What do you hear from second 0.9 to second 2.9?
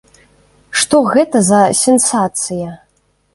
гэта за сенсацыя?